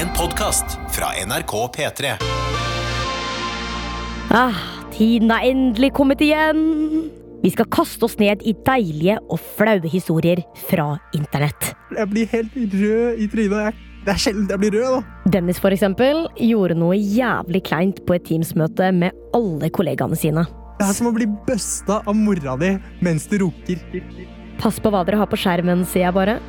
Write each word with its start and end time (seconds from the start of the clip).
En 0.00 0.08
podkast 0.16 0.78
fra 0.94 1.06
NRK 1.26 1.52
P3. 1.76 2.12
Ah, 4.30 4.54
tiden 4.94 5.30
er 5.34 5.48
endelig 5.50 5.90
kommet 5.96 6.22
igjen. 6.24 6.60
Vi 7.42 7.50
skal 7.54 7.68
kaste 7.72 8.04
oss 8.06 8.18
ned 8.20 8.42
i 8.46 8.52
deilige 8.66 9.16
og 9.32 9.40
flaue 9.56 9.90
historier 9.90 10.42
fra 10.68 10.92
internett. 11.16 11.72
Jeg 11.96 12.10
blir 12.12 12.28
helt 12.32 12.56
rød 12.56 13.18
i 13.24 13.28
trynet. 13.32 13.64
Jeg- 13.64 13.86
Det 14.04 14.14
er 14.14 14.18
sjelden 14.18 14.48
jeg 14.48 14.58
blir 14.58 14.70
rød, 14.70 15.02
da. 15.02 15.30
Dennis 15.30 15.58
for 15.58 15.68
eksempel 15.70 16.26
gjorde 16.38 16.74
noe 16.74 16.94
jævlig 16.96 17.62
kleint 17.62 18.06
på 18.06 18.14
et 18.14 18.24
Teams-møte 18.24 18.94
med 18.94 19.12
alle 19.34 19.68
kollegaene 19.68 20.16
sine. 20.16 20.46
Det 20.78 20.88
er 20.88 20.92
som 20.94 21.08
å 21.08 21.12
bli 21.14 21.26
busta 21.26 22.02
av 22.06 22.14
mora 22.16 22.56
di 22.56 22.78
mens 23.02 23.26
du 23.26 23.36
roker. 23.38 23.76
Pass 24.58 24.78
på 24.78 24.90
hva 24.90 25.04
dere 25.04 25.18
har 25.18 25.26
på 25.26 25.36
skjermen, 25.36 25.84
sier 25.84 26.04
jeg 26.06 26.14
bare. 26.14 26.40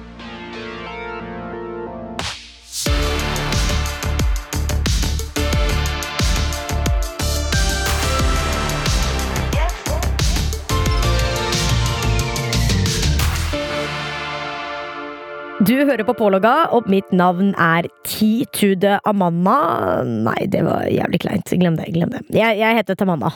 Du 15.62 15.76
hører 15.78 16.02
på 16.02 16.14
Pålogga, 16.18 16.72
og 16.74 16.88
mitt 16.90 17.12
navn 17.14 17.52
er 17.54 17.86
T-Tude 18.08 18.96
Amanna. 19.06 20.02
Nei, 20.10 20.48
det 20.50 20.64
var 20.66 20.88
jævlig 20.90 21.20
kleint. 21.22 21.52
Glem 21.54 21.76
det. 21.78 21.92
glem 21.94 22.10
det. 22.10 22.22
Jeg, 22.34 22.58
jeg 22.58 22.78
heter 22.80 22.98
Tamanna. 22.98 23.30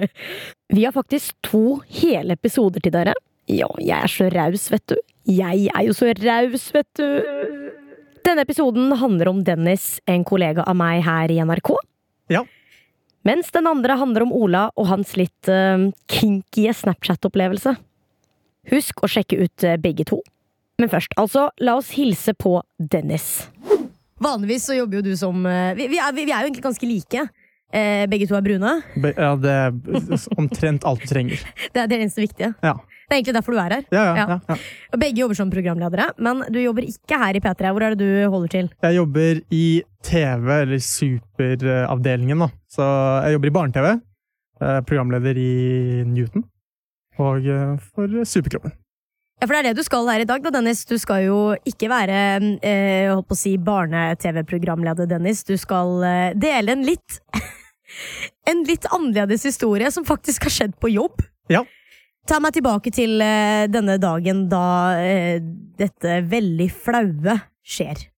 Vi 0.76 0.84
har 0.84 0.92
faktisk 0.92 1.32
to 1.46 1.78
hele 2.02 2.36
episoder 2.36 2.84
til 2.84 2.92
dere. 2.92 3.16
Ja, 3.48 3.70
jeg 3.80 3.96
er 3.96 4.12
så 4.12 4.28
raus, 4.34 4.66
vet 4.74 4.84
du. 4.92 5.00
Jeg 5.32 5.70
er 5.72 5.86
jo 5.88 5.96
så 5.96 6.10
raus, 6.20 6.68
vet 6.76 7.00
du. 7.00 7.08
Denne 8.28 8.44
episoden 8.44 8.92
handler 9.00 9.32
om 9.32 9.40
Dennis, 9.46 9.94
en 10.04 10.28
kollega 10.28 10.66
av 10.68 10.76
meg 10.76 11.06
her 11.08 11.32
i 11.32 11.40
NRK. 11.40 11.72
Ja. 12.36 12.44
Mens 13.24 13.48
den 13.56 13.72
andre 13.72 13.96
handler 13.96 14.28
om 14.28 14.36
Ola 14.44 14.68
og 14.76 14.92
hans 14.92 15.16
litt 15.16 15.48
uh, 15.48 15.88
kinky 16.12 16.68
Snapchat-opplevelse. 16.68 17.78
Husk 18.76 19.06
å 19.06 19.08
sjekke 19.08 19.40
ut 19.40 19.64
eh, 19.64 19.80
begge 19.80 20.04
to. 20.04 20.20
Men 20.78 20.90
først, 20.92 21.14
altså, 21.16 21.46
la 21.64 21.78
oss 21.80 21.90
hilse 21.96 22.34
på 22.36 22.58
Dennis. 22.78 23.46
Vanligvis 24.20 24.66
så 24.68 24.76
jobber 24.76 24.98
jo 25.00 25.06
du 25.10 25.16
som 25.16 25.42
eh, 25.48 25.74
Vi, 25.76 25.86
vi, 25.92 25.98
er, 26.00 26.12
vi 26.16 26.24
er 26.28 26.40
jo 26.44 26.48
egentlig 26.50 26.64
ganske 26.64 26.88
like. 26.88 27.22
Eh, 27.76 28.04
begge 28.08 28.28
to 28.30 28.36
er 28.38 28.44
brune. 28.44 28.74
Be- 29.02 29.14
Ja, 29.16 29.30
det 29.40 29.50
er 29.52 29.72
omtrent 30.38 30.84
alt 30.88 31.02
du 31.02 31.08
trenger. 31.10 31.40
Det 31.74 31.80
er 31.82 31.88
det 31.90 31.98
eneste 32.00 32.22
viktige. 32.24 32.52
Ja. 32.64 32.74
Det 33.06 33.14
er 33.14 33.18
egentlig 33.20 33.34
derfor 33.36 33.54
du 33.54 33.58
er 33.62 33.72
her. 33.76 33.84
Ja, 33.94 34.04
ja, 34.04 34.14
Ja. 34.16 34.26
ja, 34.28 34.38
ja. 34.48 34.56
Og 34.92 35.00
Begge 35.02 35.20
jobber 35.22 35.38
som 35.38 35.50
programledere, 35.52 36.08
men 36.18 36.40
du 36.52 36.58
jobber 36.62 36.86
ikke 36.88 37.18
her 37.20 37.36
i 37.38 37.42
P3. 37.44 37.72
Hvor 37.72 37.84
er 37.86 37.94
det 37.94 38.00
du 38.02 38.30
holder 38.32 38.48
til? 38.54 38.70
Jeg 38.82 38.96
jobber 38.96 39.40
i 39.54 39.64
TV, 40.02 40.48
eller 40.62 40.80
superavdelingen, 40.82 42.38
da. 42.46 42.48
Så 42.72 42.86
jeg 43.26 43.36
jobber 43.36 43.48
i 43.52 43.54
barne-TV. 43.58 43.92
Eh, 44.60 44.80
Programleder 44.88 45.38
i 45.38 45.50
Newton. 46.08 46.44
Og 47.22 47.46
eh, 47.46 47.76
for 47.94 48.24
Superkroppen. 48.26 48.72
Ja, 49.36 49.44
For 49.44 49.52
det 49.52 49.58
er 49.58 49.66
det 49.68 49.82
du 49.82 49.84
skal 49.84 50.06
her 50.08 50.22
i 50.24 50.28
dag, 50.28 50.40
da, 50.40 50.50
Dennis. 50.54 50.86
Du 50.88 50.96
skal 50.96 51.26
jo 51.26 51.38
ikke 51.68 51.90
være 51.92 52.20
eh, 52.64 53.10
holdt 53.10 53.28
på 53.28 53.36
å 53.36 53.38
si 53.38 53.52
barne-TV-programleder, 53.60 55.08
Dennis. 55.10 55.44
Du 55.44 55.52
skal 55.60 56.00
eh, 56.08 56.30
dele 56.32 56.72
en 56.72 56.86
litt 56.86 57.20
En 58.50 58.64
litt 58.66 58.86
annerledes 58.90 59.44
historie 59.46 59.88
som 59.94 60.04
faktisk 60.06 60.48
har 60.48 60.54
skjedd 60.54 60.74
på 60.82 60.90
jobb. 60.90 61.20
Ja. 61.52 61.62
Ta 62.26 62.40
meg 62.42 62.56
tilbake 62.56 62.90
til 62.94 63.20
eh, 63.22 63.68
denne 63.70 63.98
dagen 64.02 64.46
da 64.50 64.64
eh, 65.04 65.38
dette 65.78 66.18
veldig 66.26 66.66
flaue 66.72 67.36
skjer. 67.60 68.08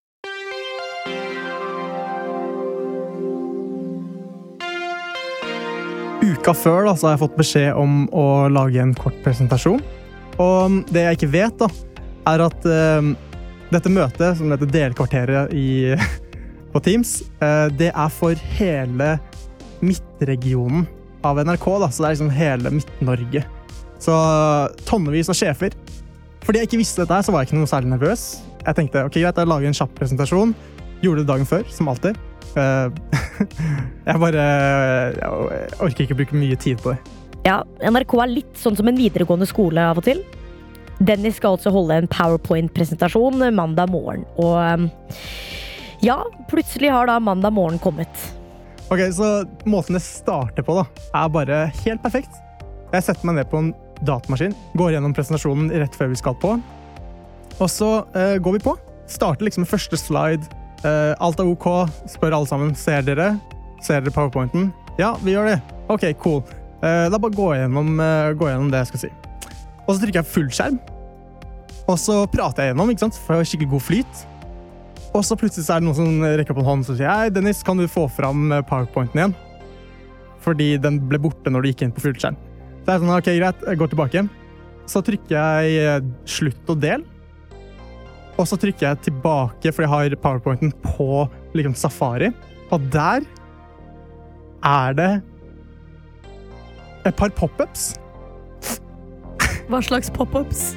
Uka 6.23 6.55
før 6.55 6.87
da, 6.87 6.95
så 6.95 7.09
har 7.09 7.17
jeg 7.17 7.25
fått 7.27 7.39
beskjed 7.39 7.71
om 7.79 8.05
å 8.15 8.27
lage 8.51 8.81
en 8.81 8.95
kort 8.97 9.19
presentasjon. 9.25 9.83
Og 10.39 10.79
det 10.93 11.05
jeg 11.05 11.19
ikke 11.19 11.31
vet, 11.33 11.59
da, 11.59 11.67
er 12.31 12.45
at 12.45 12.67
uh, 12.69 13.09
dette 13.73 13.91
møtet, 13.91 14.37
som 14.39 14.53
heter 14.53 14.71
Delkvarteret 14.71 15.53
i, 15.57 15.95
på 16.73 16.83
Teams, 16.85 17.19
uh, 17.43 17.67
det 17.75 17.91
er 17.91 18.13
for 18.13 18.39
hele 18.55 19.17
midtregionen 19.83 20.87
av 21.25 21.41
NRK. 21.43 21.67
Da, 21.83 21.91
så 21.91 22.03
det 22.03 22.07
er 22.07 22.15
liksom 22.15 22.33
hele 22.35 22.73
Midt-Norge. 22.77 23.43
Så 23.99 24.15
tonnevis 24.87 25.31
av 25.31 25.35
sjefer. 25.35 25.75
Fordi 26.45 26.61
jeg 26.61 26.69
ikke 26.69 26.81
visste 26.81 27.03
dette, 27.03 27.19
så 27.25 27.35
var 27.35 27.43
jeg 27.43 27.49
ikke 27.49 27.59
noe 27.59 27.69
særlig 27.69 27.91
nervøs. 27.91 28.25
Jeg 28.63 28.77
tenkte 28.77 29.03
ok, 29.07 29.19
greit, 29.19 29.43
jeg 29.43 29.51
lager 29.51 29.69
en 29.69 29.79
kjapp 29.81 29.95
presentasjon. 29.97 30.55
Gjorde 31.03 31.23
det 31.23 31.31
dagen 31.31 31.47
før, 31.47 31.67
som 31.73 31.91
alltid. 31.91 32.17
Uh, 32.55 32.87
jeg 34.07 34.21
bare 34.23 34.45
Jeg 35.13 35.75
orker 35.85 36.05
ikke 36.05 36.15
å 36.15 36.21
bruke 36.23 36.39
mye 36.39 36.59
tid 36.59 36.79
på 36.83 36.95
det. 36.95 37.18
Ja, 37.47 37.61
NRK 37.79 38.15
er 38.19 38.31
litt 38.31 38.59
sånn 38.59 38.75
som 38.75 38.89
en 38.91 38.99
videregående 38.99 39.47
skole 39.49 39.83
av 39.91 40.01
og 40.01 40.07
til. 40.07 40.21
Dennis 40.99 41.37
skal 41.39 41.55
altså 41.55 41.71
holde 41.71 41.95
en 42.01 42.09
powerpoint-presentasjon 42.11 43.45
mandag 43.55 43.91
morgen. 43.93 44.25
Og 44.41 44.57
um, 44.59 44.89
ja, 46.03 46.19
plutselig 46.51 46.91
har 46.91 47.07
da 47.07 47.19
mandag 47.23 47.55
morgen 47.55 47.79
kommet. 47.79 48.11
Ok, 48.89 49.05
så 49.15 49.45
Måten 49.69 49.95
det 49.95 50.03
starter 50.03 50.65
på, 50.65 50.75
da, 50.81 50.85
er 51.15 51.31
bare 51.31 51.61
helt 51.85 52.03
perfekt. 52.03 52.35
Jeg 52.91 53.05
setter 53.05 53.29
meg 53.29 53.37
ned 53.37 53.51
på 53.51 53.61
en 53.61 53.71
datamaskin, 54.03 54.55
går 54.79 54.95
gjennom 54.95 55.13
presentasjonen 55.15 55.69
rett 55.79 55.95
før 55.95 56.11
vi 56.11 56.19
skal 56.19 56.35
på. 56.41 56.55
Og 57.59 57.67
så 57.71 57.89
uh, 58.15 58.35
går 58.41 58.57
vi 58.57 58.65
på. 58.67 58.75
Starter 59.09 59.47
liksom 59.47 59.63
med 59.63 59.71
første 59.71 59.99
slide. 59.99 60.47
Uh, 60.83 61.15
alt 61.19 61.39
er 61.39 61.47
OK. 61.47 61.67
Spør 62.11 62.35
alle 62.39 62.49
sammen. 62.49 62.75
Ser 62.75 63.03
dere? 63.07 63.33
Ser 63.83 64.03
dere 64.03 64.15
powerpointen? 64.15 64.71
Ja, 64.99 65.13
vi 65.23 65.35
gjør 65.35 65.53
det. 65.53 65.59
OK, 65.91 66.11
cool. 66.23 66.43
Eh, 66.79 67.09
da 67.11 67.19
bare 67.19 67.35
gå 67.35 67.49
gjennom, 67.57 67.99
eh, 67.99 68.33
gå 68.39 68.47
gjennom 68.47 68.71
det 68.71 68.83
jeg 68.83 68.91
skal 68.93 69.01
si. 69.03 69.11
Og 69.85 69.95
så 69.95 69.99
trykker 70.01 70.21
jeg 70.21 70.31
fullskjerm. 70.31 70.79
Og 71.89 71.97
så 71.99 72.15
prater 72.31 72.63
jeg 72.63 72.73
gjennom, 72.73 72.91
ikke 72.93 73.05
sant? 73.05 73.19
får 73.25 73.41
jeg 73.41 73.51
skikkelig 73.51 73.71
god 73.73 73.85
flyt. 73.87 74.25
Og 75.09 75.23
så 75.25 75.35
plutselig 75.35 75.65
så 75.65 75.75
er 75.75 75.81
det 75.81 75.89
noen 75.89 75.97
som 75.97 76.23
rekker 76.23 76.53
opp 76.53 76.61
en 76.61 76.69
hånd 76.69 76.85
og 76.85 76.99
sier 76.99 77.09
Hei, 77.09 77.29
Dennis, 77.33 77.63
kan 77.65 77.79
du 77.79 77.87
få 77.89 78.05
fram 78.13 78.51
eh, 78.53 78.61
powerpointen 78.61 79.17
igjen? 79.17 79.35
Fordi 80.45 80.77
den 80.79 81.01
ble 81.09 81.19
borte 81.19 81.51
når 81.51 81.61
du 81.61 81.71
gikk 81.71 81.83
inn 81.83 81.95
på 81.95 82.05
fullskjerm. 82.05 82.37
Så 82.37 82.85
jeg 82.85 82.95
er 82.95 83.01
sånn, 83.03 83.15
ok, 83.17 83.31
greit, 83.41 83.65
jeg 83.67 83.81
går 83.81 83.91
tilbake. 83.91 84.27
Så 84.89 85.01
trykker 85.05 85.35
jeg 85.35 86.03
slutt 86.29 86.71
og 86.71 86.79
del. 86.79 87.03
Og 88.39 88.47
så 88.47 88.55
trykker 88.55 88.87
jeg 88.87 89.01
tilbake, 89.09 89.73
for 89.73 89.83
jeg 89.83 89.91
har 89.91 90.15
powerpointen 90.23 90.71
på 90.85 91.25
liksom, 91.57 91.75
safari. 91.75 92.31
Og 92.71 92.87
der 92.93 93.27
er 94.63 94.95
det 94.95 95.11
et 97.05 97.15
par 97.15 97.31
pop-ups. 97.35 97.93
Hva 99.69 99.81
slags 99.85 100.09
pop-ups? 100.13 100.73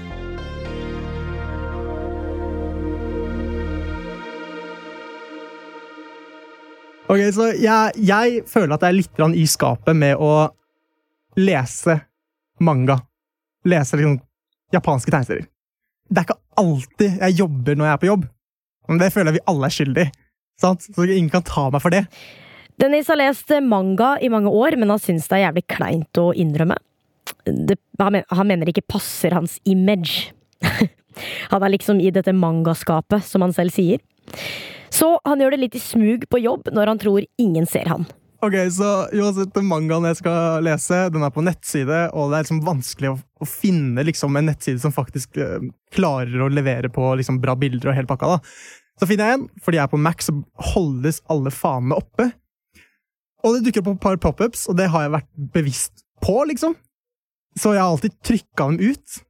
Ok, 7.13 7.21
så 7.35 7.51
jeg, 7.61 7.93
jeg 8.09 8.43
føler 8.49 8.77
at 8.77 8.85
jeg 8.87 8.93
er 8.95 8.99
litt 9.01 9.25
i 9.37 9.47
skapet 9.51 9.97
med 9.97 10.17
å 10.17 10.49
lese 11.37 11.99
manga. 12.65 13.01
Lese 13.69 13.99
liksom 13.99 14.21
japanske 14.73 15.13
tegneserier. 15.13 15.49
Det 16.09 16.23
er 16.23 16.29
ikke 16.29 16.41
alltid 16.61 17.19
jeg 17.25 17.39
jobber 17.41 17.77
når 17.77 17.89
jeg 17.89 17.93
er 17.93 18.01
på 18.01 18.09
jobb. 18.09 18.25
Men 18.89 19.03
det 19.03 19.11
føler 19.13 19.33
jeg 19.33 19.41
vi 19.41 19.47
alle 19.53 19.69
er 19.69 19.77
skyldig. 19.77 20.07
Sant? 20.61 20.87
Så 20.89 21.05
ingen 21.09 21.31
kan 21.33 21.45
ta 21.47 21.69
meg 21.73 21.85
for 21.85 21.93
det. 21.95 22.07
Dennis 22.81 23.11
har 23.13 23.21
lest 23.21 23.51
manga 23.63 24.15
i 24.21 24.31
mange 24.33 24.51
år, 24.51 24.77
men 24.81 24.91
han 24.91 25.03
syns 25.03 25.29
det 25.29 25.39
er 25.39 25.47
jævlig 25.47 25.67
kleint 25.71 26.21
å 26.21 26.31
innrømme. 26.33 26.79
Det, 27.45 27.77
han, 28.01 28.23
mener 28.49 28.71
ikke 28.71 28.87
passer 28.95 29.35
hans 29.37 29.59
image. 29.69 30.33
han 31.53 31.63
er 31.63 31.75
liksom 31.75 32.01
i 32.03 32.11
dette 32.15 32.35
mangaskapet, 32.35 33.25
som 33.27 33.45
han 33.45 33.55
selv 33.55 33.75
sier. 33.75 34.03
Så 34.93 35.15
han 35.25 35.41
gjør 35.41 35.55
det 35.55 35.63
litt 35.63 35.79
i 35.79 35.83
smug 35.83 36.27
på 36.29 36.43
jobb 36.43 36.69
når 36.75 36.93
han 36.93 37.01
tror 37.01 37.25
ingen 37.41 37.69
ser 37.69 37.89
han. 37.93 38.09
Ok, 38.43 38.57
så 38.75 38.89
uansett, 39.15 39.59
mangaen 39.63 40.09
jeg 40.09 40.19
skal 40.19 40.65
lese, 40.67 40.97
den 41.15 41.23
er 41.23 41.31
på 41.31 41.45
nettside, 41.47 42.09
og 42.11 42.33
det 42.33 42.41
er 42.41 42.47
liksom 42.49 42.65
vanskelig 42.67 43.13
å, 43.13 43.19
å 43.39 43.47
finne 43.47 44.03
liksom, 44.09 44.35
en 44.35 44.49
nettside 44.51 44.83
som 44.83 44.95
faktisk 44.95 45.39
eh, 45.39 45.69
klarer 45.95 46.43
å 46.43 46.51
levere 46.51 46.91
på 46.91 47.13
liksom, 47.21 47.39
bra 47.45 47.55
bilder 47.59 47.93
og 47.93 48.01
hele 48.01 48.11
pakka. 48.11 48.33
da. 48.35 48.41
Så 48.99 49.07
finner 49.07 49.31
jeg 49.31 49.39
en, 49.39 49.47
fordi 49.63 49.79
jeg 49.79 49.87
er 49.87 49.93
på 49.95 50.03
Mac, 50.03 50.27
så 50.27 50.35
holdes 50.73 51.23
alle 51.31 51.55
fanene 51.55 52.01
oppe. 52.03 52.33
Og 53.43 53.57
det 53.57 53.67
dukker 53.67 53.83
opp 53.83 53.97
et 53.97 54.03
par 54.05 54.19
pop-ups, 54.23 54.69
og 54.71 54.79
det 54.79 54.89
har 54.93 55.07
jeg 55.07 55.15
vært 55.17 55.31
bevisst 55.55 56.05
på, 56.23 56.37
liksom. 56.51 56.77
Så 57.59 57.75
jeg 57.75 57.83
har 57.83 57.91
alltid 57.91 58.15
trykka 58.25 58.69
dem 58.71 58.93
ut. 58.93 59.23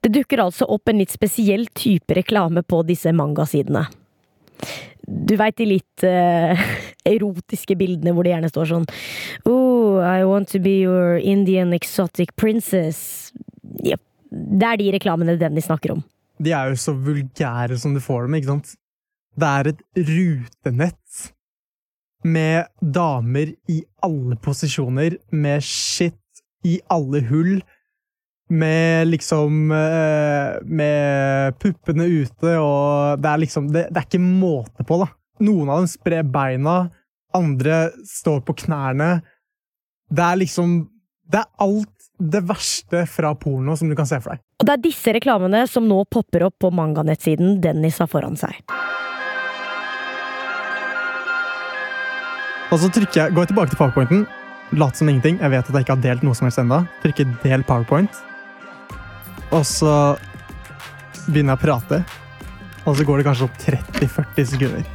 Det 0.00 0.12
dukker 0.14 0.40
altså 0.46 0.68
opp 0.70 0.88
en 0.88 1.00
litt 1.02 1.12
spesiell 1.12 1.66
type 1.76 2.14
reklame 2.16 2.62
på 2.64 2.80
disse 2.88 3.12
mangasidene. 3.12 3.84
Du 5.04 5.34
veit 5.40 5.56
de 5.58 5.66
litt 5.66 6.04
uh, 6.06 6.60
erotiske 7.12 7.76
bildene 7.76 8.14
hvor 8.14 8.24
det 8.24 8.34
gjerne 8.34 8.50
står 8.52 8.68
sånn 8.70 8.86
Oh, 9.48 9.98
I 9.98 10.22
want 10.28 10.50
to 10.52 10.60
be 10.62 10.78
your 10.84 11.18
Indian 11.18 11.74
exotic 11.76 12.32
princess. 12.38 13.32
Yep. 13.82 14.00
Det 14.30 14.68
er 14.68 14.80
de 14.80 14.92
reklamene 14.94 15.36
Dennis 15.40 15.66
snakker 15.66 15.96
om. 15.96 16.04
De 16.40 16.54
er 16.56 16.70
jo 16.70 16.78
så 16.80 16.94
vulgære 16.94 17.76
som 17.80 17.92
du 17.96 18.00
får 18.00 18.28
dem, 18.28 18.38
ikke 18.38 18.52
sant? 18.54 18.74
Det 19.36 19.50
er 19.50 19.72
et 19.72 19.82
rutenett 20.08 21.26
med 22.22 22.66
damer 22.80 23.54
i 23.68 23.80
alle 24.04 24.36
posisjoner, 24.36 25.16
med 25.30 25.64
shit 25.64 26.16
i 26.66 26.78
alle 26.92 27.22
hull, 27.30 27.60
med 28.50 29.06
liksom 29.06 29.70
eh, 29.70 30.56
Med 30.66 31.54
puppene 31.62 32.04
ute, 32.04 32.56
og 32.58 33.20
det 33.22 33.30
er 33.30 33.42
liksom 33.44 33.68
Det, 33.70 33.84
det 33.94 34.00
er 34.00 34.08
ikke 34.08 34.18
måte 34.24 34.86
på, 34.86 34.98
da. 34.98 35.06
Noen 35.46 35.70
av 35.70 35.84
dem 35.84 35.90
sprer 35.92 36.26
beina, 36.26 36.90
andre 37.32 37.92
står 38.10 38.42
på 38.44 38.56
knærne. 38.64 39.20
Det 40.10 40.26
er 40.26 40.42
liksom 40.42 40.80
Det 41.30 41.44
er 41.44 41.48
alt 41.62 42.10
det 42.20 42.42
verste 42.44 43.06
fra 43.08 43.30
porno 43.38 43.76
som 43.78 43.88
du 43.88 43.94
kan 43.96 44.08
se 44.08 44.18
for 44.20 44.34
deg. 44.34 44.42
Og 44.60 44.66
det 44.66 44.74
er 44.74 44.82
disse 44.84 45.14
reklamene 45.14 45.62
som 45.70 45.86
nå 45.88 46.02
popper 46.10 46.50
opp 46.50 46.58
på 46.60 46.72
manganettsiden 46.74 47.60
Dennis 47.64 48.02
har 48.02 48.10
foran 48.12 48.36
seg. 48.36 48.58
Og 52.70 52.78
så 52.78 52.86
trykker 52.94 53.18
jeg, 53.18 53.34
går 53.34 53.42
jeg 53.42 53.50
tilbake 53.50 53.72
til 53.72 53.78
powerpointen, 53.80 54.26
later 54.78 55.00
som 55.00 55.08
ingenting. 55.10 55.40
Jeg 55.42 55.50
vet 55.50 55.66
at 55.66 55.74
jeg 55.74 55.82
ikke 55.82 55.96
har 55.96 56.04
delt 56.04 56.22
noe 56.22 56.38
som 56.38 56.46
helst 56.46 56.60
ennå. 56.62 56.84
Trykker 57.02 57.32
del 57.42 57.64
powerpoint. 57.66 58.20
Og 59.50 59.64
så 59.66 59.94
begynner 61.26 61.56
jeg 61.56 61.58
å 61.58 61.64
prate. 61.64 62.02
Og 62.86 62.94
så 62.96 63.06
går 63.06 63.20
det 63.20 63.26
kanskje 63.26 63.48
opp 63.48 63.58
30-40 63.66 64.50
sekunder. 64.52 64.86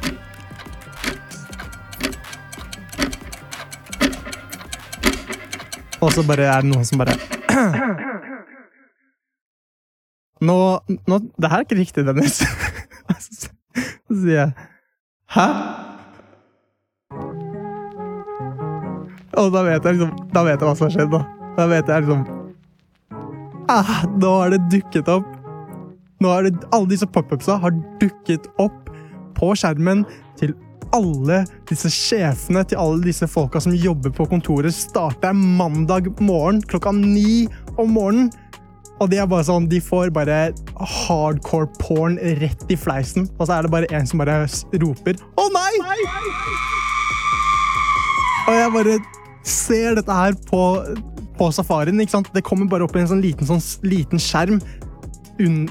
Og 6.00 6.12
så 6.12 6.24
bare 6.28 6.48
er 6.48 6.64
det 6.64 6.70
noen 6.70 6.84
som 6.84 7.00
bare 7.00 7.16
Nå, 10.44 10.56
nå 11.08 11.18
Det 11.40 11.48
her 11.48 11.62
er 11.62 11.64
ikke 11.64 11.78
riktig, 11.78 12.04
Dennis. 12.04 12.42
Så 14.06 14.12
sier 14.12 14.36
jeg 14.36 14.50
Hæ? 15.32 15.46
Og 19.36 19.52
da 19.52 19.62
vet 19.66 19.84
jeg 19.84 19.98
liksom 19.98 20.12
Da 20.32 20.42
vet 20.46 20.60
jeg 20.60 20.68
hva 20.68 20.74
som 20.76 20.86
har 20.88 20.94
skjedd, 20.94 21.12
da. 21.12 21.22
Da 21.56 21.66
vet 21.70 21.90
jeg 21.92 22.04
liksom 22.04 22.22
ah, 23.72 23.96
Nå 24.16 24.36
har 24.40 24.54
det 24.54 24.62
dukket 24.72 25.10
opp. 25.12 25.32
Nå 26.22 26.30
har 26.32 26.46
det, 26.46 26.54
alle 26.72 26.88
disse 26.88 27.08
pop-upsa 27.12 27.58
har 27.60 27.74
dukket 28.00 28.46
opp 28.62 28.88
på 29.36 29.50
skjermen 29.58 30.06
til 30.40 30.54
alle 30.94 31.42
disse 31.68 31.90
sjefene, 31.92 32.62
til 32.64 32.80
alle 32.80 33.02
disse 33.04 33.26
folka 33.28 33.60
som 33.60 33.74
jobber 33.76 34.14
på 34.16 34.24
kontoret. 34.30 34.72
Starter 34.72 35.34
mandag 35.36 36.08
morgen 36.22 36.62
klokka 36.64 36.94
ni 36.96 37.44
om 37.76 37.92
morgenen. 37.98 38.30
Og 38.96 39.10
de 39.12 39.18
er 39.20 39.28
bare 39.28 39.44
sånn, 39.44 39.66
de 39.68 39.76
får 39.84 40.08
bare 40.16 40.54
hardcore 41.04 41.68
porn 41.82 42.16
rett 42.40 42.64
i 42.72 42.78
fleisen. 42.80 43.28
Og 43.36 43.44
så 43.44 43.58
er 43.58 43.66
det 43.66 43.74
bare 43.74 43.90
en 43.92 44.08
som 44.08 44.22
bare 44.22 44.46
roper 44.80 45.20
'Å 45.36 45.44
nei!' 45.52 45.82
Og 48.46 48.54
jeg 48.54 48.72
bare 48.72 48.98
ser 49.46 49.96
dette 49.98 50.12
her 50.12 50.36
på, 50.48 50.62
på 51.38 51.50
safarien. 51.54 52.00
ikke 52.00 52.18
sant? 52.18 52.32
Det 52.34 52.44
kommer 52.46 52.68
bare 52.70 52.86
opp 52.86 52.96
i 52.96 53.02
en 53.04 53.10
sånn 53.14 53.24
liten, 53.24 53.48
sånn, 53.48 53.62
liten 53.86 54.22
skjerm 54.22 54.60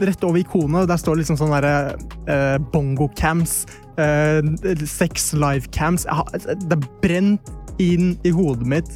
rett 0.01 0.23
over 0.23 0.39
ikonet. 0.39 0.87
Der 0.89 0.97
står 0.97 1.19
liksom 1.21 1.39
sånn 1.39 1.53
derre 1.55 1.95
eh, 2.29 2.57
bongo 2.73 3.09
cams, 3.17 3.65
eh, 3.97 4.41
sex 4.85 5.33
live 5.33 5.67
cams. 5.71 6.05
Det 6.05 6.77
er 6.77 6.87
brent 7.01 7.51
inn 7.81 8.15
i 8.23 8.31
hodet 8.31 8.67
mitt, 8.67 8.91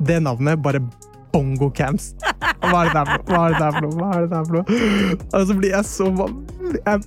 det 0.00 0.20
navnet. 0.22 0.60
Bare 0.62 0.82
bongo 1.32 1.70
cams. 1.70 2.14
Hva 2.60 2.84
er 2.84 2.90
det 2.90 2.94
der 2.98 3.06
for 3.06 3.22
noe? 3.22 3.30
Hva 3.30 3.46
er 3.46 3.54
det 3.54 3.60
der 3.62 3.72
for 3.72 3.86
noe? 3.86 3.96
Hva 3.96 4.12
er 4.12 4.20
det 4.20 4.30
der 4.30 4.44
for 4.44 4.54
noe? 4.58 5.18
Og 5.32 5.46
så 5.46 5.58
blir 5.58 5.76
jeg 5.76 5.84
så 5.84 6.10
Jeg, 6.80 7.02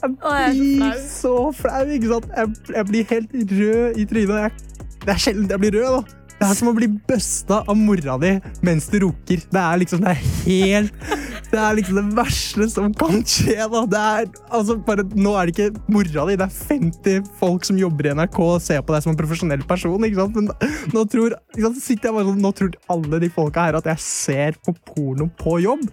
jeg 0.00 0.16
blir 0.20 1.00
så 1.08 1.34
flau, 1.56 1.82
ikke 1.96 2.12
sant? 2.14 2.30
Jeg, 2.36 2.54
jeg 2.76 2.86
blir 2.88 3.10
helt 3.10 3.34
rød 3.34 4.00
i 4.00 4.08
trynet. 4.12 4.38
Jeg, 4.44 4.88
det 5.00 5.14
er 5.14 5.20
sjelden 5.24 5.50
jeg 5.50 5.62
blir 5.64 5.78
rød, 5.80 5.98
da. 5.98 6.19
Det 6.40 6.48
er 6.48 6.56
som 6.56 6.70
å 6.70 6.72
bli 6.72 6.86
busta 6.88 7.58
av 7.68 7.76
mora 7.76 8.14
di 8.20 8.30
mens 8.64 8.86
du 8.88 8.96
roker. 9.02 9.42
Det 9.52 9.60
er 9.60 9.80
liksom 9.82 10.00
det 10.00 10.14
er 10.14 10.22
helt 10.46 11.10
Det 11.50 11.58
er 11.60 11.74
liksom 11.76 11.98
det 11.98 12.16
verste 12.16 12.68
som 12.72 12.94
kan 12.96 13.20
skje. 13.26 13.58
da. 13.58 13.82
Det 13.90 14.00
er, 14.00 14.30
altså, 14.48 14.78
bare, 14.86 15.04
nå 15.12 15.34
er 15.36 15.50
det 15.50 15.54
ikke 15.56 15.84
mora 15.92 16.24
di, 16.30 16.38
det 16.40 16.46
er 16.46 16.56
50 16.70 17.28
folk 17.40 17.66
som 17.68 17.80
jobber 17.80 18.08
i 18.08 18.14
NRK 18.16 18.40
og 18.46 18.62
ser 18.64 18.80
på 18.86 18.94
deg 18.94 19.04
som 19.04 19.12
en 19.12 19.20
profesjonell 19.20 19.66
person. 19.68 20.06
ikke 20.06 20.22
sant? 20.22 20.38
Men 20.38 20.94
nå 20.94 21.04
tror, 21.12 21.36
sant, 21.58 21.80
sitter 21.82 22.08
jeg 22.08 22.16
bare 22.16 22.28
sånn, 22.30 22.42
nå 22.46 22.54
tror 22.56 22.76
alle 22.96 23.20
de 23.26 23.32
folka 23.34 23.66
her 23.68 23.80
at 23.82 23.92
jeg 23.92 24.06
ser 24.06 24.60
på 24.64 24.76
porno 24.94 25.28
på 25.42 25.58
jobb. 25.66 25.84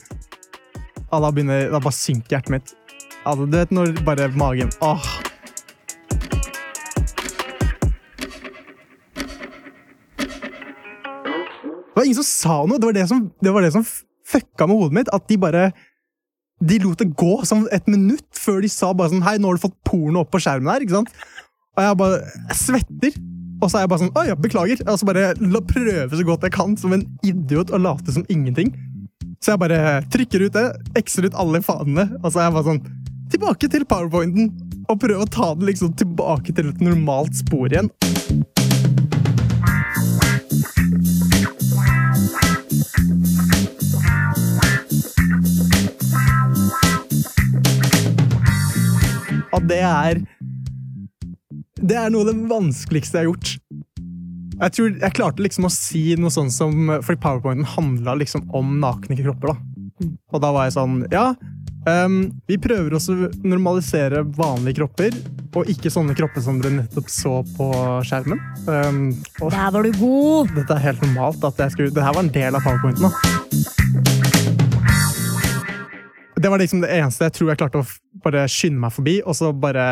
Ja, 1.07 1.19
da, 1.23 1.31
begynner, 1.31 1.71
da 1.73 1.81
bare 1.81 1.95
synker 1.97 2.37
hjertet 2.37 2.55
mitt. 2.55 2.77
Altså, 3.27 3.49
du 3.49 3.57
vet 3.57 3.73
når 3.75 3.97
bare 4.07 4.31
magen 4.39 4.71
Åh. 4.85 5.26
Ingen 12.17 12.23
som 12.23 12.25
sa 12.25 12.65
noe. 12.65 12.79
Det 12.79 12.87
var 12.87 12.93
det 12.93 13.07
som, 13.07 13.29
det 13.41 13.53
var 13.53 13.61
det 13.61 13.73
som 13.73 13.85
fucka 14.27 14.67
med 14.67 14.77
hodet 14.77 14.93
mitt. 14.93 15.13
At 15.13 15.27
de 15.27 15.37
bare 15.37 15.71
De 16.59 16.79
lot 16.81 16.97
det 16.97 17.13
gå 17.13 17.43
sånn 17.45 17.67
et 17.71 17.85
minutt 17.85 18.25
før 18.33 18.61
de 18.61 18.69
sa 18.69 18.91
bare 18.91 19.11
sånn 19.11 19.21
Hei, 19.21 19.37
nå 19.37 19.47
har 19.47 19.57
du 19.57 19.61
fått 19.61 19.77
porno 19.85 20.23
opp 20.23 20.31
på 20.31 20.41
skjermen 20.41 20.71
her. 20.71 20.81
ikke 20.81 20.97
sant? 20.97 21.11
Og 21.77 21.83
jeg 21.83 21.97
bare 21.97 22.21
jeg 22.49 22.57
svetter. 22.57 23.19
Og 23.61 23.69
så 23.69 23.77
er 23.77 23.85
jeg 23.85 23.91
bare 23.91 24.01
sånn 24.01 24.17
Å 24.17 24.25
ja, 24.25 24.35
beklager. 24.35 24.81
Og 24.87 24.97
så 24.97 25.05
bare 25.05 25.33
la 25.37 25.61
prøve 25.61 26.17
så 26.17 26.25
godt 26.25 26.47
jeg 26.47 26.55
kan 26.57 26.77
som 26.77 26.93
en 26.93 27.05
idiot 27.23 27.71
og 27.71 27.83
late 27.83 28.13
som 28.13 28.25
ingenting. 28.29 28.73
Så 29.37 29.53
jeg 29.53 29.61
bare 29.61 30.01
trykker 30.09 30.47
ut 30.47 30.55
det, 30.55 30.65
ekser 30.97 31.27
ut 31.27 31.35
alle 31.37 31.61
fanene, 31.61 32.07
og 32.23 32.31
så 32.31 32.39
er 32.39 32.47
jeg 32.47 32.55
bare 32.55 32.71
sånn 32.71 32.85
Tilbake 33.27 33.67
til 33.67 33.83
powerpointen. 33.83 34.53
Og 34.87 35.01
prøve 35.03 35.25
å 35.25 35.27
ta 35.27 35.49
det 35.59 35.67
liksom 35.67 35.91
tilbake 35.99 36.55
til 36.55 36.69
et 36.71 36.79
normalt 36.79 37.35
spor 37.35 37.67
igjen. 37.67 37.91
Og 49.57 49.65
det 49.69 49.81
er 49.81 50.21
Det 51.77 51.97
er 51.97 52.09
noe 52.13 52.25
av 52.25 52.31
det 52.31 52.49
vanskeligste 52.49 53.17
jeg 53.19 53.25
har 53.25 53.31
gjort. 53.31 53.53
Jeg 54.57 54.73
tror 54.73 54.87
jeg 55.03 55.13
klarte 55.13 55.43
liksom 55.45 55.67
å 55.67 55.73
si 55.73 56.03
noe 56.17 56.33
sånn 56.33 56.49
som 56.53 56.73
Fordi 57.05 57.19
powerpointen 57.21 57.67
handla 57.75 58.15
liksom 58.17 58.47
om 58.57 58.77
nakne 58.81 59.17
kropper. 59.19 59.53
da. 59.53 60.09
Og 60.33 60.41
da 60.43 60.51
var 60.53 60.67
jeg 60.67 60.75
sånn 60.77 60.95
Ja, 61.13 61.31
um, 61.89 62.17
vi 62.49 62.57
prøver 62.61 62.93
også 62.97 63.15
å 63.17 63.29
normalisere 63.45 64.23
vanlige 64.37 64.77
kropper, 64.81 65.13
og 65.57 65.69
ikke 65.73 65.89
sånne 65.93 66.13
kropper 66.17 66.43
som 66.45 66.59
dere 66.61 66.75
nettopp 66.83 67.07
så 67.09 67.39
på 67.57 67.69
skjermen. 68.05 68.41
Um, 68.67 68.99
Der 69.49 69.71
var 69.73 69.81
du 69.85 69.91
god! 69.97 70.53
dette 70.57 70.73
er 70.77 70.83
helt 70.89 71.01
normalt. 71.05 71.43
at 71.43 71.57
jeg 71.57 71.71
skulle, 71.73 71.89
Dette 71.93 72.13
var 72.13 72.21
en 72.25 72.33
del 72.33 72.55
av 72.55 72.61
powerpointen. 72.65 73.09
da. 73.09 73.13
Det 76.37 76.49
var 76.53 76.59
liksom 76.61 76.81
det 76.83 76.91
eneste 76.93 77.25
jeg 77.25 77.33
tror 77.33 77.49
jeg 77.49 77.57
klarte 77.63 77.81
å 77.81 77.87
bare 78.27 78.45
skynde 78.51 78.83
meg 78.83 78.93
forbi, 78.95 79.17
og 79.25 79.35
så 79.37 79.51
bare 79.55 79.87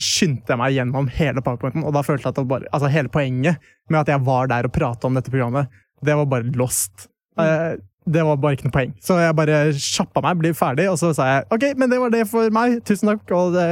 skyndte 0.00 0.54
jeg 0.54 0.60
meg 0.60 0.72
gjennom 0.78 1.10
hele 1.12 1.42
powerpointen. 1.44 1.84
Og 1.84 1.92
da 1.96 2.02
følte 2.06 2.30
jeg 2.30 2.36
at 2.38 2.48
bare, 2.48 2.68
altså 2.72 2.88
hele 2.92 3.12
poenget 3.12 3.60
med 3.90 4.00
at 4.00 4.08
jeg 4.14 4.24
var 4.24 4.48
der 4.48 4.68
og 4.68 4.72
prata 4.72 5.08
om 5.10 5.16
dette 5.18 5.32
programmet, 5.32 5.68
det 6.04 6.16
var 6.16 6.28
bare 6.30 6.52
lost. 6.56 7.08
Eh, 7.38 7.76
Det 8.10 8.22
var 8.24 8.38
bare 8.40 8.56
ikke 8.56 8.64
noe 8.64 8.72
poeng. 8.74 8.92
Så 9.04 9.18
jeg 9.20 9.34
bare 9.36 9.56
kjappa 9.76 10.22
meg, 10.24 10.38
ble 10.40 10.50
ferdig, 10.56 10.86
og 10.90 10.96
så 10.98 11.10
sa 11.14 11.26
jeg 11.28 11.42
ok, 11.52 11.64
men 11.78 11.90
det 11.92 11.98
var 12.00 12.10
det 12.10 12.22
for 12.30 12.48
meg. 12.56 12.78
Tusen 12.88 13.10
takk. 13.12 13.28
Og 13.36 13.52
det 13.54 13.66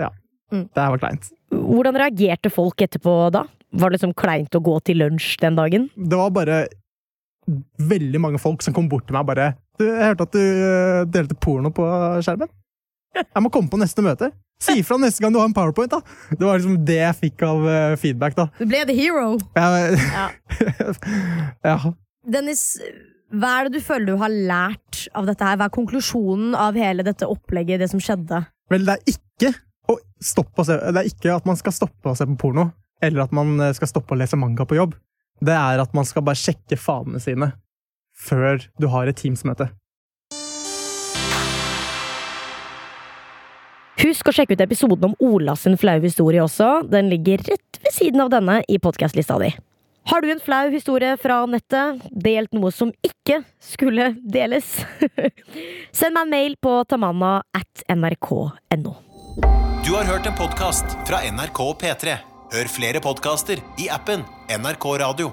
Ja. 0.00 0.08
Mm. 0.50 0.64
Det 0.72 0.80
her 0.82 0.90
var 0.90 0.98
kleint. 0.98 1.28
Hvordan 1.52 1.98
reagerte 2.00 2.50
folk 2.50 2.80
etterpå 2.80 3.30
da? 3.30 3.44
Var 3.72 3.90
det 3.90 3.98
liksom 3.98 4.14
kleint 4.16 4.56
å 4.56 4.60
gå 4.64 4.78
til 4.84 4.98
lunsj 5.04 5.36
den 5.44 5.60
dagen? 5.60 5.90
Det 5.96 6.16
var 6.16 6.30
bare 6.30 6.66
veldig 7.78 8.20
mange 8.20 8.40
folk 8.40 8.62
som 8.64 8.74
kom 8.74 8.88
bort 8.88 9.06
til 9.06 9.16
meg 9.16 9.24
og 9.24 9.30
bare 9.34 9.54
du, 9.78 9.84
'Jeg 9.86 10.08
hørte 10.10 10.26
at 10.26 10.32
du 10.32 10.40
eh, 10.40 11.04
delte 11.08 11.34
porno 11.40 11.70
på 11.70 11.84
skjermen. 12.22 12.48
Jeg 13.16 13.44
må 13.44 13.50
komme 13.52 13.70
på 13.72 13.80
neste 13.80 14.04
møte. 14.04 14.30
Si 14.62 14.78
ifra 14.80 14.96
neste 15.00 15.22
gang 15.24 15.34
du 15.34 15.40
har 15.40 15.48
en 15.48 15.56
powerpoint.' 15.56 15.90
da. 15.90 16.00
Det 16.30 16.44
var 16.46 16.58
liksom 16.58 16.84
det 16.86 16.98
jeg 17.00 17.18
fikk 17.18 17.42
av 17.46 17.64
eh, 17.68 17.96
feedback. 18.00 18.36
da. 18.38 18.48
Du 18.58 18.66
ble 18.66 18.84
the 18.88 18.96
hero! 18.96 19.38
Ja. 19.56 20.28
ja. 21.64 21.76
Dennis, 22.22 22.78
hva 23.32 23.56
er 23.58 23.68
det 23.68 23.80
du 23.80 23.84
føler 23.84 24.12
du 24.12 24.20
har 24.20 24.30
lært 24.30 25.06
av 25.18 25.26
dette 25.26 25.44
her? 25.44 25.58
Hva 25.58 25.66
er 25.66 25.74
konklusjonen 25.74 26.54
av 26.54 26.78
hele 26.78 27.04
dette 27.06 27.26
opplegget, 27.28 27.82
det 27.82 27.90
som 27.90 28.00
skjedde? 28.02 28.44
Vel, 28.70 28.86
det 28.86 28.98
er 28.98 29.16
ikke 29.16 29.52
se 30.62 30.76
Det 30.78 31.00
er 31.00 31.08
ikke 31.08 31.34
at 31.34 31.48
man 31.48 31.58
skal 31.58 31.74
stoppe 31.74 32.12
å 32.12 32.16
se 32.16 32.26
på 32.28 32.36
porno, 32.38 32.70
eller 33.02 33.24
at 33.24 33.32
man 33.34 33.58
eh, 33.60 33.74
skal 33.76 33.90
stoppe 33.90 34.14
å 34.14 34.20
lese 34.20 34.38
manga 34.38 34.64
på 34.68 34.78
jobb. 34.78 34.94
Det 35.42 35.54
er 35.56 35.82
at 35.82 35.94
man 35.96 36.06
skal 36.06 36.22
bare 36.22 36.38
sjekke 36.38 36.78
fanene 36.78 37.20
sine 37.20 37.50
før 38.14 38.62
du 38.78 38.86
har 38.92 39.08
et 39.10 39.18
Teams-møte. 39.18 39.70
Husk 44.12 44.28
å 44.28 44.32
sjekke 44.36 44.52
ut 44.58 44.60
episoden 44.60 45.06
om 45.08 45.14
Ola 45.24 45.54
sin 45.56 45.78
flaue 45.80 46.04
historie 46.04 46.42
også. 46.44 46.82
Den 46.92 47.08
ligger 47.08 47.40
rett 47.46 47.78
ved 47.80 47.94
siden 47.96 48.20
av 48.20 48.28
denne 48.34 48.58
i 48.68 48.76
podkastlista 48.82 49.38
di. 49.40 49.48
Har 50.10 50.20
du 50.20 50.28
en 50.34 50.42
flau 50.42 50.66
historie 50.74 51.14
fra 51.16 51.38
nettet? 51.48 52.02
Delt 52.10 52.52
noe 52.52 52.68
som 52.74 52.90
ikke 53.06 53.40
skulle 53.62 54.10
deles? 54.20 54.68
Send 55.96 56.18
meg 56.18 56.26
en 56.26 56.34
mail 56.34 56.58
på 56.60 56.74
tamanna 56.90 57.38
at 57.56 57.86
nrk.no. 57.88 58.96
Du 59.86 59.94
har 59.96 60.04
hørt 60.10 60.28
en 60.28 60.36
podkast 60.36 60.98
fra 61.08 61.22
NRK 61.32 61.62
P3. 61.80 62.20
Hør 62.52 62.68
flere 62.68 63.00
podkaster 63.00 63.64
i 63.80 63.88
appen 63.88 64.26
NRK 64.52 64.90
Radio. 65.06 65.32